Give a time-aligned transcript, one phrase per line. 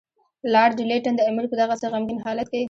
[0.53, 2.59] لارډ لیټن د امیر په دغسې غمګین حالت کې.